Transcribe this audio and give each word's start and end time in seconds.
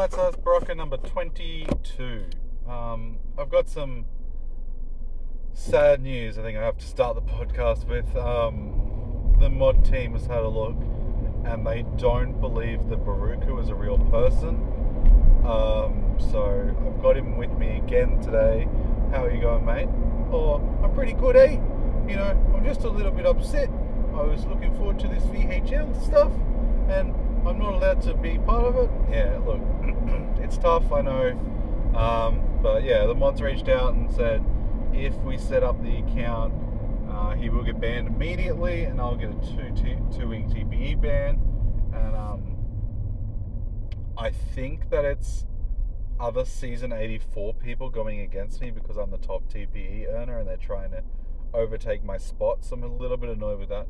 Bite 0.00 0.12
Size 0.14 0.34
Berocka 0.36 0.74
number 0.74 0.96
22. 0.96 2.24
Um, 2.66 3.18
I've 3.36 3.50
got 3.50 3.68
some 3.68 4.06
sad 5.52 6.00
news 6.00 6.38
I 6.38 6.42
think 6.42 6.56
I 6.56 6.62
have 6.62 6.78
to 6.78 6.86
start 6.86 7.16
the 7.16 7.20
podcast 7.20 7.86
with. 7.86 8.16
Um, 8.16 9.36
the 9.38 9.50
mod 9.50 9.84
team 9.84 10.14
has 10.14 10.24
had 10.24 10.38
a 10.38 10.48
look 10.48 10.78
and 11.44 11.66
they 11.66 11.84
don't 11.98 12.40
believe 12.40 12.88
that 12.88 13.04
Baruku 13.04 13.62
is 13.62 13.68
a 13.68 13.74
real 13.74 13.98
person. 13.98 14.54
Um, 15.44 16.16
so 16.18 16.74
I've 16.86 17.02
got 17.02 17.18
him 17.18 17.36
with 17.36 17.52
me 17.58 17.76
again 17.76 18.22
today. 18.22 18.66
How 19.10 19.26
are 19.26 19.30
you 19.30 19.42
going, 19.42 19.66
mate? 19.66 19.88
Oh, 20.32 20.54
I'm 20.82 20.94
pretty 20.94 21.12
good, 21.12 21.36
eh? 21.36 21.60
You 22.08 22.16
know, 22.16 22.52
I'm 22.56 22.64
just 22.64 22.84
a 22.84 22.88
little 22.88 23.12
bit 23.12 23.26
upset. 23.26 23.68
I 24.14 24.22
was 24.22 24.46
looking 24.46 24.74
forward 24.76 24.98
to 25.00 25.08
this 25.08 25.24
VHL 25.24 26.02
stuff 26.02 26.32
and 26.88 27.14
I'm 27.46 27.49
not 27.60 27.74
allowed 27.74 28.02
to 28.02 28.14
be 28.14 28.38
part 28.38 28.64
of 28.64 28.76
it. 28.76 28.90
Yeah, 29.10 29.38
look, 29.44 29.60
it's 30.42 30.58
tough, 30.58 30.90
I 30.92 31.02
know. 31.02 31.30
Um, 31.94 32.58
but 32.62 32.84
yeah, 32.84 33.06
the 33.06 33.14
mods 33.14 33.42
reached 33.42 33.68
out 33.68 33.94
and 33.94 34.10
said 34.10 34.44
if 34.92 35.14
we 35.18 35.38
set 35.38 35.62
up 35.62 35.82
the 35.82 35.98
account, 35.98 36.54
uh, 37.10 37.34
he 37.34 37.48
will 37.48 37.62
get 37.62 37.80
banned 37.80 38.08
immediately, 38.08 38.84
and 38.84 39.00
I'll 39.00 39.16
get 39.16 39.30
a 39.30 39.34
two 39.34 39.74
t- 39.74 39.98
two 40.16 40.28
week 40.28 40.46
TPE 40.48 41.00
ban. 41.00 41.40
And 41.92 42.16
um, 42.16 42.56
I 44.16 44.30
think 44.30 44.90
that 44.90 45.04
it's 45.04 45.46
other 46.18 46.44
season 46.44 46.92
84 46.92 47.54
people 47.54 47.88
going 47.88 48.20
against 48.20 48.60
me 48.60 48.70
because 48.70 48.96
I'm 48.96 49.10
the 49.10 49.18
top 49.18 49.50
TPE 49.52 50.12
earner, 50.12 50.38
and 50.38 50.48
they're 50.48 50.56
trying 50.56 50.90
to 50.92 51.02
overtake 51.52 52.04
my 52.04 52.18
spot. 52.18 52.64
So 52.64 52.76
I'm 52.76 52.84
a 52.84 52.86
little 52.86 53.16
bit 53.16 53.30
annoyed 53.30 53.58
with 53.58 53.68
that. 53.70 53.86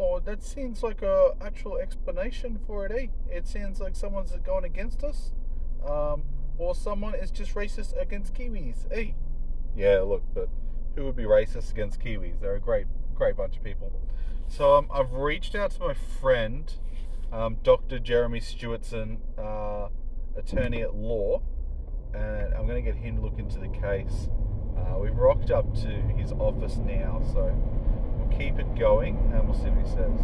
Oh, 0.00 0.20
that 0.20 0.44
seems 0.44 0.82
like 0.82 1.02
a 1.02 1.32
actual 1.40 1.76
explanation 1.76 2.60
for 2.66 2.86
it, 2.86 2.92
eh? 2.92 3.06
It 3.34 3.48
sounds 3.48 3.80
like 3.80 3.96
someone's 3.96 4.32
going 4.44 4.64
against 4.64 5.02
us, 5.02 5.32
um, 5.84 6.22
or 6.56 6.76
someone 6.76 7.14
is 7.16 7.32
just 7.32 7.54
racist 7.54 8.00
against 8.00 8.32
Kiwis, 8.32 8.86
eh? 8.92 9.12
Yeah, 9.74 10.00
look, 10.00 10.22
but 10.34 10.48
who 10.94 11.04
would 11.04 11.16
be 11.16 11.24
racist 11.24 11.72
against 11.72 12.00
Kiwis? 12.00 12.40
They're 12.40 12.54
a 12.54 12.60
great, 12.60 12.86
great 13.14 13.36
bunch 13.36 13.56
of 13.56 13.64
people. 13.64 13.92
So 14.46 14.76
um, 14.76 14.88
I've 14.92 15.12
reached 15.12 15.56
out 15.56 15.72
to 15.72 15.80
my 15.80 15.94
friend, 15.94 16.72
um, 17.32 17.56
Dr. 17.64 17.98
Jeremy 17.98 18.40
Stewartson, 18.40 19.18
uh, 19.36 19.88
attorney 20.36 20.82
at 20.82 20.94
law, 20.94 21.42
and 22.14 22.54
I'm 22.54 22.66
going 22.66 22.82
to 22.82 22.90
get 22.92 22.94
him 23.00 23.16
to 23.16 23.22
look 23.22 23.38
into 23.38 23.58
the 23.58 23.68
case. 23.68 24.28
Uh, 24.76 24.98
we've 24.98 25.16
rocked 25.16 25.50
up 25.50 25.74
to 25.82 25.88
his 26.16 26.32
office 26.32 26.76
now, 26.76 27.20
so 27.32 27.52
keep 28.36 28.58
it 28.58 28.74
going, 28.76 29.16
and 29.32 29.48
we'll 29.48 29.58
see 29.58 29.70
what 29.70 29.86
he 29.86 29.88
says. 29.88 30.20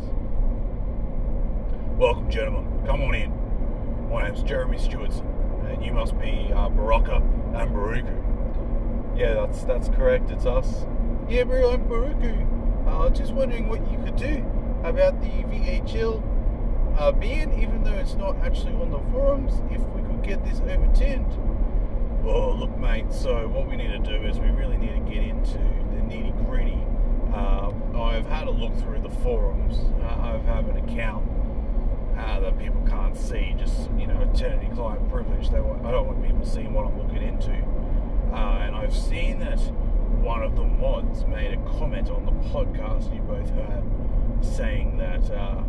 Welcome, 1.99 2.31
gentlemen. 2.31 2.87
Come 2.87 3.03
on 3.03 3.15
in. 3.15 4.11
My 4.11 4.25
name's 4.29 4.43
Jeremy 4.43 4.79
Stewartson, 4.79 5.25
and 5.73 5.85
you 5.85 5.93
must 5.93 6.19
be 6.19 6.51
uh, 6.53 6.69
Berocka 6.69 7.17
and 7.17 7.71
Baruku. 7.71 9.19
Yeah, 9.19 9.35
that's 9.35 9.65
that's 9.65 9.89
correct. 9.89 10.31
It's 10.31 10.47
us. 10.47 10.87
Yeah, 11.29 11.45
bro, 11.45 11.73
I'm 11.73 11.85
Baruku. 11.85 12.87
Uh, 12.87 13.11
just 13.11 13.33
wondering 13.33 13.69
what 13.69 13.81
you 13.91 13.99
could 13.99 14.17
do 14.17 14.45
about 14.83 15.21
the 15.21 15.29
VHL 15.29 16.23
uh, 16.99 17.13
ban, 17.13 17.59
even 17.61 17.83
though 17.83 17.95
it's 17.95 18.15
not 18.15 18.37
actually 18.39 18.75
on 18.75 18.91
the 18.91 18.99
forums. 19.13 19.55
If 19.71 19.81
we 19.89 20.03
could 20.03 20.23
get 20.23 20.45
this 20.45 20.61
overturned. 20.61 21.33
Oh, 22.25 22.53
look, 22.53 22.77
mate. 22.79 23.13
So 23.13 23.49
what 23.49 23.69
we 23.69 23.77
need 23.77 23.89
to 23.89 23.99
do 23.99 24.25
is 24.27 24.39
we 24.39 24.49
really 24.49 24.77
need 24.77 24.95
to 24.95 25.11
get 25.11 25.23
into 25.23 25.59
the 25.59 26.01
nitty 26.01 26.47
gritty 26.47 26.79
uh, 27.35 27.71
I've 27.97 28.27
had 28.27 28.47
a 28.49 28.51
look 28.51 28.75
through 28.77 29.01
the 29.01 29.11
forums. 29.11 29.77
I 30.03 30.39
have 30.47 30.69
an 30.69 30.77
account 30.77 31.29
uh, 32.17 32.41
that 32.41 32.59
people 32.59 32.85
can't 32.89 33.17
see, 33.17 33.55
just 33.59 33.91
you 33.99 34.07
know, 34.07 34.21
attorney 34.23 34.71
client 34.75 35.09
privilege. 35.09 35.51
They 35.51 35.59
I 35.59 35.91
don't 35.91 36.07
want 36.07 36.25
people 36.25 36.45
seeing 36.45 36.73
what 36.73 36.87
I'm 36.87 36.99
looking 36.99 37.23
into. 37.23 37.53
Uh, 38.33 38.59
and 38.63 38.75
I've 38.75 38.95
seen 38.95 39.39
that 39.41 39.61
one 40.23 40.43
of 40.43 40.57
the 40.57 40.65
mods 40.65 41.25
made 41.27 41.55
a 41.55 41.79
comment 41.79 42.11
on 42.11 42.25
the 42.25 42.33
podcast 42.51 43.15
you 43.15 43.21
both 43.23 43.51
heard, 43.51 43.85
saying 44.45 44.99
that, 44.99 45.31
uh, 45.31 45.63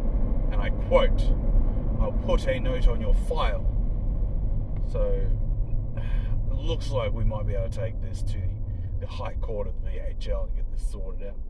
and 0.52 0.62
I 0.62 0.70
quote, 0.88 1.22
"I'll 2.00 2.18
put 2.26 2.48
a 2.48 2.60
note 2.60 2.88
on 2.88 3.02
your 3.02 3.14
file." 3.14 3.66
So 4.92 5.02
it 5.98 6.56
looks 6.56 6.92
like 6.92 7.14
we 7.14 7.24
might 7.24 7.48
be 7.48 7.54
able 7.54 7.70
to 7.70 7.78
take 7.78 8.02
this 8.02 8.22
to 8.24 8.42
the 9.00 9.08
High 9.08 9.36
Court 9.36 9.68
of 9.68 9.74
the 9.84 9.90
VHL 9.90 10.46
and 10.46 10.56
get 10.56 10.72
this 10.72 10.88
sorted 10.90 11.28
out. 11.28 11.45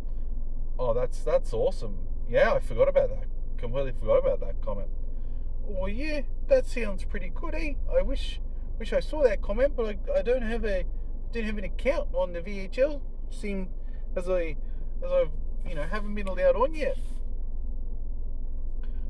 Oh, 0.78 0.94
that's 0.94 1.20
that's 1.20 1.54
awesome. 1.54 1.98
Yeah, 2.30 2.54
I 2.54 2.60
forgot 2.60 2.88
about 2.88 3.10
that. 3.10 3.26
Completely 3.58 3.94
forgot 3.98 4.18
about 4.18 4.40
that 4.42 4.62
comment. 4.62 4.90
Well, 5.64 5.90
yeah, 5.90 6.22
that 6.48 6.68
sounds 6.68 7.04
pretty 7.06 7.32
good, 7.34 7.56
eh? 7.56 7.74
I 7.92 8.02
wish 8.02 8.40
wish 8.78 8.94
I 8.94 9.00
saw 9.00 9.24
that 9.24 9.42
comment, 9.42 9.76
but 9.76 9.86
I, 9.86 10.20
I 10.20 10.22
don't 10.22 10.42
have 10.42 10.66
a 10.66 10.86
didn't 11.32 11.48
have 11.48 11.58
an 11.58 11.64
account 11.64 12.10
on 12.14 12.34
the 12.34 12.42
VHL. 12.42 13.02
Seem 13.30 13.70
as 14.16 14.30
I 14.30 14.58
as 15.04 15.12
I've 15.12 15.32
you 15.68 15.76
know 15.76 15.84
haven't 15.84 16.14
been 16.14 16.28
allowed 16.28 16.56
on 16.56 16.74
yet. 16.76 16.98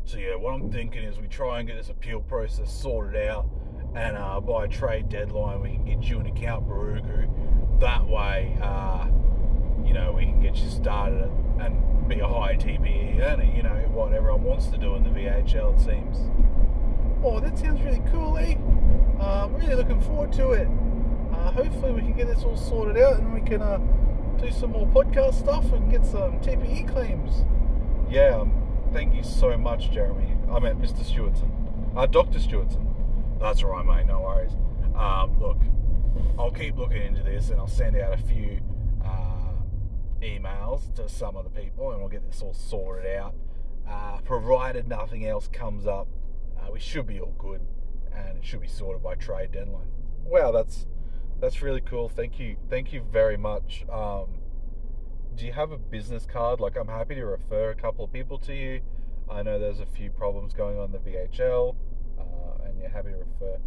So 0.05 0.17
yeah, 0.17 0.35
what 0.35 0.53
I'm 0.53 0.71
thinking 0.71 1.03
is 1.03 1.17
we 1.17 1.27
try 1.27 1.59
and 1.59 1.67
get 1.67 1.77
this 1.77 1.89
appeal 1.89 2.21
process 2.21 2.71
sorted 2.71 3.27
out, 3.27 3.47
and 3.95 4.15
uh, 4.15 4.39
by 4.39 4.67
trade 4.67 5.09
deadline 5.09 5.61
we 5.61 5.69
can 5.69 5.85
get 5.85 6.03
you 6.03 6.19
an 6.19 6.27
account, 6.27 6.67
Baruku. 6.67 7.79
That 7.79 8.07
way, 8.07 8.57
uh, 8.61 9.07
you 9.85 9.93
know, 9.93 10.11
we 10.11 10.23
can 10.25 10.41
get 10.41 10.55
you 10.57 10.69
started 10.69 11.29
and 11.59 12.07
be 12.07 12.19
a 12.19 12.27
high 12.27 12.55
TPE 12.55 13.19
earner, 13.21 13.43
you 13.43 13.63
know, 13.63 13.75
what 13.91 14.13
everyone 14.13 14.43
wants 14.43 14.67
to 14.67 14.77
do 14.77 14.95
in 14.95 15.03
the 15.03 15.09
VHL, 15.09 15.75
it 15.75 15.79
seems. 15.79 16.17
Oh, 17.23 17.39
that 17.39 17.57
sounds 17.57 17.81
really 17.81 18.01
cool, 18.11 18.37
eh? 18.37 18.55
Uh, 19.19 19.45
I'm 19.45 19.55
really 19.55 19.75
looking 19.75 20.01
forward 20.01 20.31
to 20.33 20.51
it. 20.51 20.67
Uh, 21.31 21.51
hopefully, 21.51 21.91
we 21.91 22.01
can 22.01 22.13
get 22.13 22.27
this 22.27 22.43
all 22.43 22.55
sorted 22.57 23.01
out 23.01 23.19
and 23.19 23.33
we 23.33 23.41
can 23.41 23.61
uh, 23.61 23.77
do 24.37 24.51
some 24.51 24.71
more 24.71 24.87
podcast 24.87 25.35
stuff 25.35 25.71
and 25.71 25.89
get 25.89 26.05
some 26.05 26.39
TPE 26.39 26.87
claims. 26.87 27.45
Yeah, 28.09 28.37
um, 28.41 28.53
thank 28.93 29.15
you 29.15 29.23
so 29.23 29.57
much, 29.57 29.91
Jeremy. 29.91 30.37
I 30.51 30.59
meant 30.59 30.81
Mr. 30.81 31.03
Stewartson. 31.03 31.49
Uh, 31.95 32.05
Dr. 32.05 32.39
Stewartson. 32.39 32.85
That's 33.39 33.63
all 33.63 33.71
right, 33.71 33.85
mate, 33.85 34.05
no 34.05 34.21
worries. 34.21 34.51
Um, 34.95 35.39
look, 35.39 35.57
I'll 36.37 36.51
keep 36.51 36.77
looking 36.77 37.01
into 37.01 37.23
this 37.23 37.49
and 37.49 37.59
I'll 37.59 37.67
send 37.67 37.97
out 37.97 38.13
a 38.13 38.17
few 38.17 38.59
emails 40.21 40.93
to 40.95 41.07
some 41.09 41.35
of 41.35 41.43
the 41.43 41.49
people, 41.49 41.91
and 41.91 41.99
we'll 41.99 42.09
get 42.09 42.25
this 42.29 42.41
all 42.41 42.53
sorted 42.53 43.15
out. 43.15 43.35
Uh, 43.87 44.17
provided 44.23 44.87
nothing 44.87 45.25
else 45.27 45.47
comes 45.47 45.85
up, 45.85 46.07
uh, 46.59 46.71
we 46.71 46.79
should 46.79 47.05
be 47.05 47.19
all 47.19 47.33
good, 47.37 47.61
and 48.13 48.37
it 48.37 48.45
should 48.45 48.61
be 48.61 48.67
sorted 48.67 49.03
by 49.03 49.15
trade 49.15 49.51
deadline. 49.51 49.87
Wow, 50.23 50.51
that's 50.51 50.87
that's 51.39 51.61
really 51.61 51.81
cool. 51.81 52.09
Thank 52.09 52.39
you, 52.39 52.55
thank 52.69 52.93
you 52.93 53.01
very 53.11 53.37
much. 53.37 53.85
Um, 53.91 54.39
do 55.35 55.45
you 55.45 55.53
have 55.53 55.71
a 55.71 55.77
business 55.77 56.25
card? 56.25 56.59
Like, 56.59 56.77
I'm 56.77 56.87
happy 56.87 57.15
to 57.15 57.25
refer 57.25 57.71
a 57.71 57.75
couple 57.75 58.05
of 58.05 58.13
people 58.13 58.37
to 58.39 58.55
you. 58.55 58.81
I 59.29 59.43
know 59.43 59.59
there's 59.59 59.79
a 59.79 59.85
few 59.85 60.09
problems 60.11 60.53
going 60.53 60.79
on 60.79 60.91
the 60.91 60.99
VHL, 60.99 61.75
uh, 62.19 62.63
and 62.63 62.79
you're 62.79 62.89
happy 62.89 63.09
to 63.09 63.17
refer. 63.17 63.59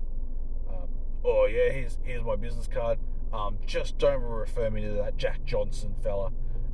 Um, 0.69 0.89
oh 1.25 1.47
yeah, 1.47 1.71
here's 1.71 1.99
here's 2.03 2.25
my 2.25 2.37
business 2.37 2.67
card. 2.67 2.99
Um, 3.33 3.59
just 3.67 3.99
don't 3.99 4.23
refer 4.23 4.71
me 4.71 4.83
to 4.83 4.93
that 4.93 5.17
Jack 5.17 5.45
Johnson 5.45 5.95
fella. 6.03 6.31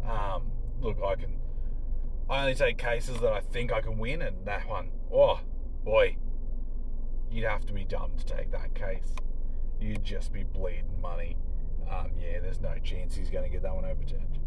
Um, 0.09 0.53
look, 0.81 0.99
I 1.05 1.15
can. 1.17 1.39
I 2.29 2.41
only 2.41 2.55
take 2.55 2.79
cases 2.79 3.21
that 3.21 3.33
I 3.33 3.41
think 3.41 3.73
I 3.73 3.81
can 3.81 3.99
win, 3.99 4.23
and 4.23 4.47
that 4.47 4.67
one, 4.67 4.91
oh 5.13 5.41
boy, 5.85 6.17
you'd 7.31 7.45
have 7.45 7.67
to 7.67 7.73
be 7.73 7.85
dumb 7.85 8.13
to 8.17 8.25
take 8.25 8.51
that 8.53 8.75
case. 8.75 9.15
You'd 9.81 10.05
just 10.05 10.33
be 10.33 10.45
bleeding 10.45 11.01
money. 11.03 11.37
Um, 11.91 12.13
yeah, 12.19 12.41
there's 12.41 12.61
no 12.61 12.77
chance 12.83 13.15
he's 13.15 13.29
going 13.29 13.45
to 13.45 13.51
get 13.51 13.63
that 13.63 13.75
one 13.75 13.85
overturned. 13.85 14.39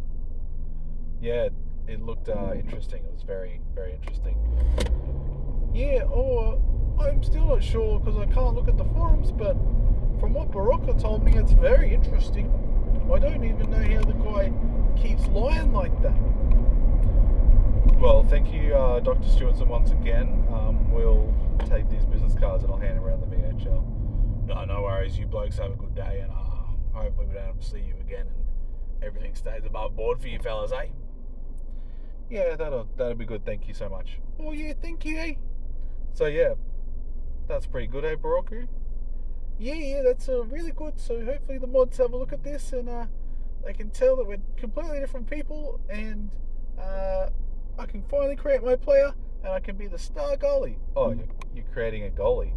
Yeah, 1.21 1.49
it 1.87 2.01
looked 2.01 2.29
uh, 2.29 2.53
interesting. 2.55 3.03
It 3.03 3.13
was 3.13 3.23
very, 3.23 3.61
very 3.75 3.93
interesting. 3.93 4.37
Yeah, 5.73 6.03
oh, 6.05 6.59
I'm 6.99 7.21
still 7.21 7.45
not 7.45 7.63
sure 7.63 7.99
because 7.99 8.17
I 8.17 8.25
can't 8.25 8.55
look 8.55 8.67
at 8.67 8.77
the 8.77 8.85
forums, 8.85 9.31
but 9.31 9.55
from 10.19 10.33
what 10.33 10.51
Berocka 10.51 10.99
told 10.99 11.23
me, 11.23 11.35
it's 11.35 11.51
very 11.51 11.93
interesting. 11.93 12.51
I 13.11 13.19
don't 13.19 13.43
even 13.43 13.69
know 13.69 13.77
how 13.77 14.01
the 14.03 14.13
guy 14.13 14.51
keeps 15.01 15.27
lying 15.27 15.71
like 15.71 16.01
that. 16.01 16.17
Well, 17.99 18.23
thank 18.23 18.53
you, 18.53 18.75
uh, 18.75 18.99
Dr. 18.99 19.27
Stewartson, 19.27 19.67
once 19.67 19.91
again. 19.91 20.45
Um, 20.51 20.91
we'll 20.91 21.33
take 21.69 21.89
these 21.89 22.05
business 22.05 22.35
cards 22.35 22.63
and 22.63 22.71
I'll 22.71 22.79
hand 22.79 22.97
them 22.97 23.03
around 23.05 23.21
the 23.21 23.35
VHL. 23.35 23.83
No, 24.45 24.65
no 24.65 24.81
worries. 24.83 25.17
You 25.17 25.25
blokes 25.25 25.57
have 25.57 25.71
a 25.71 25.75
good 25.75 25.95
day, 25.95 26.21
and 26.21 26.31
uh, 26.31 26.35
hopefully 26.93 27.27
we 27.27 27.33
don't 27.33 27.45
have 27.45 27.59
to 27.59 27.65
see 27.65 27.79
you 27.79 27.95
again, 27.99 28.27
and 28.27 29.03
everything 29.03 29.35
stays 29.35 29.65
above 29.65 29.95
board 29.95 30.21
for 30.21 30.27
you 30.27 30.39
fellas, 30.39 30.71
eh? 30.71 30.87
Yeah, 32.29 32.55
that'll 32.55 32.87
that'll 32.97 33.15
be 33.15 33.25
good. 33.25 33.45
Thank 33.45 33.67
you 33.67 33.73
so 33.73 33.89
much. 33.89 34.19
Oh 34.39 34.51
yeah, 34.51 34.73
thank 34.81 35.05
you, 35.05 35.17
eh? 35.17 35.33
So 36.13 36.25
yeah, 36.25 36.53
that's 37.47 37.65
pretty 37.65 37.87
good, 37.87 38.05
eh, 38.05 38.15
Baruku? 38.15 38.67
Yeah, 39.59 39.73
yeah, 39.73 40.01
that's 40.03 40.29
uh, 40.29 40.43
really 40.45 40.71
good. 40.71 40.99
So 40.99 41.23
hopefully 41.25 41.57
the 41.57 41.67
mods 41.67 41.97
have 41.97 42.13
a 42.13 42.17
look 42.17 42.31
at 42.31 42.43
this 42.43 42.73
and 42.73 42.87
uh, 42.87 43.05
they 43.65 43.73
can 43.73 43.89
tell 43.89 44.15
that 44.17 44.27
we're 44.27 44.37
completely 44.55 44.99
different 44.99 45.29
people, 45.29 45.79
and 45.89 46.29
uh, 46.79 47.27
I 47.77 47.85
can 47.85 48.01
finally 48.03 48.35
create 48.35 48.63
my 48.63 48.75
player, 48.75 49.13
and 49.43 49.51
I 49.51 49.59
can 49.59 49.75
be 49.75 49.87
the 49.87 49.97
star 49.97 50.37
goalie. 50.37 50.77
Oh, 50.95 51.11
you're, 51.11 51.25
you're 51.53 51.65
creating 51.73 52.05
a 52.05 52.09
goalie. 52.09 52.51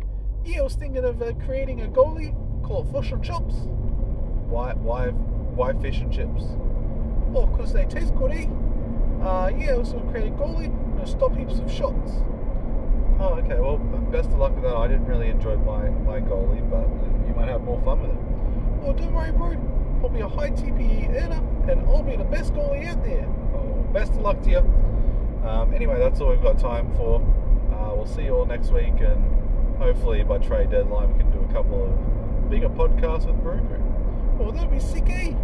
Yeah, 0.45 0.61
I 0.61 0.63
was 0.63 0.75
thinking 0.75 1.05
of 1.05 1.21
uh, 1.21 1.33
creating 1.45 1.83
a 1.83 1.89
goalie, 1.89 2.33
called 2.63 2.93
Fish 2.93 3.11
and 3.11 3.25
Chips. 3.25 3.55
Why, 4.49 4.75
why, 4.75 5.09
why 5.09 5.73
fish 5.75 5.99
and 5.99 6.13
chips? 6.13 6.45
Oh, 7.35 7.47
because 7.47 7.73
they 7.73 7.85
taste 7.87 8.15
good, 8.15 8.33
eh? 8.33 8.47
Uh, 9.21 9.51
yeah, 9.57 9.73
I 9.73 9.77
was 9.77 9.93
going 9.93 10.05
to 10.05 10.11
create 10.11 10.29
a 10.29 10.37
goalie, 10.37 11.01
to 11.01 11.07
stop 11.07 11.37
heaps 11.37 11.59
of 11.59 11.71
shots. 11.71 12.13
Oh, 13.21 13.35
okay. 13.35 13.61
Well, 13.61 13.77
best 14.11 14.31
of 14.31 14.39
luck 14.39 14.55
with 14.55 14.65
that. 14.65 14.75
I 14.75 14.89
didn't 14.89 15.05
really 15.05 15.29
enjoy 15.29 15.57
my, 15.59 15.91
my 15.91 16.21
goalie, 16.21 16.65
but 16.71 16.89
you 17.29 17.35
might 17.35 17.49
have 17.49 17.61
more 17.61 17.79
fun 17.83 18.01
with 18.01 18.11
it. 18.13 18.17
Oh, 18.83 18.95
don't 18.95 19.13
worry, 19.13 19.31
bro. 19.31 19.61
I'll 20.03 20.09
be 20.09 20.21
a 20.21 20.29
high 20.29 20.49
TPE 20.49 21.11
earner, 21.23 21.71
and 21.71 21.83
I'll 21.83 22.03
be 22.03 22.17
the 22.17 22.25
best 22.25 22.55
goalie 22.55 22.87
out 22.87 23.05
there. 23.05 23.27
Oh, 23.55 23.87
best 23.93 24.13
of 24.13 24.23
luck 24.23 24.41
to 24.45 24.51
you. 24.51 24.59
Um, 25.47 25.75
anyway, 25.75 25.99
that's 25.99 26.23
all 26.23 26.31
we've 26.31 26.43
got 26.43 26.59
time 26.59 26.91
for. 26.97 27.21
Uh, 27.71 27.95
we'll 27.95 28.07
see 28.07 28.23
you 28.23 28.35
all 28.35 28.47
next 28.47 28.71
week, 28.71 28.95
and 29.01 29.77
hopefully 29.77 30.23
by 30.23 30.39
trade 30.39 30.71
deadline 30.71 31.13
we 31.13 31.19
can 31.19 31.31
do 31.31 31.41
a 31.41 31.53
couple 31.53 31.85
of 31.85 32.51
bigger 32.51 32.71
podcasts 32.71 33.27
with 33.27 33.37
Brew 33.43 33.59
Crew. 33.69 33.83
Oh, 34.41 34.51
that'd 34.51 34.71
be 34.71 34.81
sick, 34.81 35.05
eh? 35.11 35.35